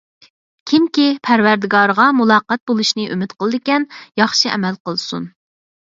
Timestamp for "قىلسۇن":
4.89-5.33